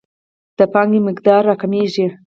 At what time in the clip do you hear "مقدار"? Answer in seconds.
1.07-1.41